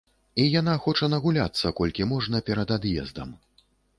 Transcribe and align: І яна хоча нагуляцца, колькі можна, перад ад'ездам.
І 0.43 0.45
яна 0.59 0.73
хоча 0.85 1.09
нагуляцца, 1.13 1.73
колькі 1.81 2.09
можна, 2.15 2.41
перад 2.49 2.75
ад'ездам. 2.79 3.37